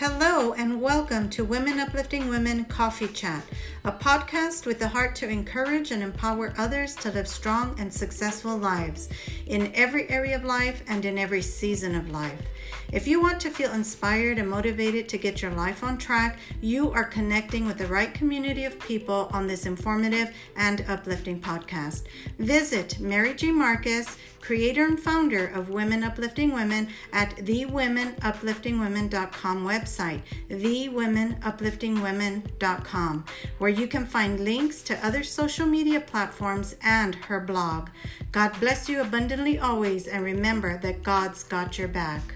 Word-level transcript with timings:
Hello, 0.00 0.54
and 0.54 0.80
welcome 0.80 1.28
to 1.28 1.44
Women 1.44 1.78
Uplifting 1.78 2.30
Women 2.30 2.64
Coffee 2.64 3.08
Chat, 3.08 3.44
a 3.84 3.92
podcast 3.92 4.64
with 4.64 4.78
the 4.78 4.88
heart 4.88 5.14
to 5.16 5.28
encourage 5.28 5.90
and 5.90 6.02
empower 6.02 6.54
others 6.56 6.94
to 6.96 7.10
live 7.12 7.28
strong 7.28 7.78
and 7.78 7.92
successful 7.92 8.56
lives 8.56 9.10
in 9.46 9.70
every 9.74 10.08
area 10.08 10.36
of 10.36 10.42
life 10.42 10.82
and 10.88 11.04
in 11.04 11.18
every 11.18 11.42
season 11.42 11.94
of 11.94 12.08
life. 12.08 12.40
If 12.90 13.06
you 13.06 13.20
want 13.20 13.40
to 13.40 13.50
feel 13.50 13.72
inspired 13.72 14.38
and 14.38 14.48
motivated 14.48 15.06
to 15.10 15.18
get 15.18 15.42
your 15.42 15.50
life 15.50 15.84
on 15.84 15.98
track, 15.98 16.38
you 16.62 16.90
are 16.92 17.04
connecting 17.04 17.66
with 17.66 17.76
the 17.76 17.86
right 17.86 18.14
community 18.14 18.64
of 18.64 18.80
people 18.80 19.28
on 19.34 19.46
this 19.46 19.66
informative 19.66 20.34
and 20.56 20.82
uplifting 20.88 21.42
podcast. 21.42 22.04
Visit 22.38 22.98
Mary 23.00 23.34
G. 23.34 23.52
Marcus, 23.52 24.16
creator 24.50 24.84
and 24.84 24.98
founder 24.98 25.46
of 25.46 25.70
Women 25.70 26.02
Uplifting 26.02 26.52
Women, 26.52 26.88
at 27.12 27.36
thewomenupliftingwomen.com 27.36 29.64
website, 29.64 30.22
thewomenupliftingwomen.com, 30.48 33.24
where 33.58 33.70
you 33.70 33.86
can 33.86 34.04
find 34.04 34.40
links 34.40 34.82
to 34.82 35.06
other 35.06 35.22
social 35.22 35.66
media 35.66 36.00
platforms 36.00 36.74
and 36.82 37.14
her 37.14 37.38
blog. 37.38 37.90
God 38.32 38.58
bless 38.58 38.88
you 38.88 39.00
abundantly 39.00 39.60
always, 39.60 40.08
and 40.08 40.24
remember 40.24 40.78
that 40.78 41.04
God's 41.04 41.44
got 41.44 41.78
your 41.78 41.86
back. 41.86 42.34